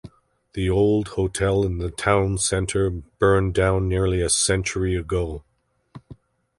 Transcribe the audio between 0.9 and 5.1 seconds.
hotel in the town center burned down nearly a century